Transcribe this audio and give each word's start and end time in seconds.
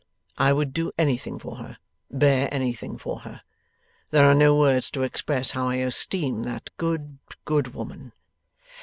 I 0.39 0.51
would 0.51 0.73
do 0.73 0.91
anything 0.97 1.37
for 1.37 1.57
her, 1.57 1.77
bear 2.09 2.51
anything 2.51 2.97
for 2.97 3.19
her. 3.19 3.43
There 4.09 4.25
are 4.25 4.33
no 4.33 4.55
words 4.55 4.89
to 4.89 5.03
express 5.03 5.51
how 5.51 5.69
I 5.69 5.75
esteem 5.75 6.41
that 6.41 6.71
good, 6.77 7.19
good 7.45 7.75
woman. 7.75 8.11